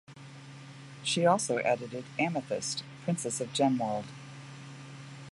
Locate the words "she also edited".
1.03-2.05